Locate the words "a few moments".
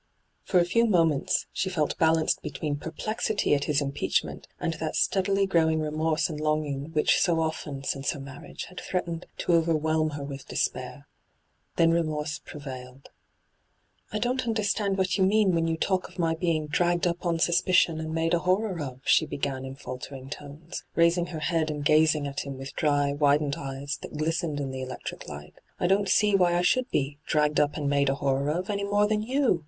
0.57-1.45